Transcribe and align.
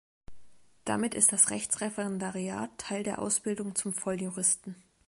Damit 0.83 1.13
ist 1.13 1.31
das 1.31 1.51
Rechtsreferendariat 1.51 2.75
Teil 2.79 3.03
der 3.03 3.19
Ausbildung 3.19 3.75
zum 3.75 3.93
Volljuristen. 3.93 4.75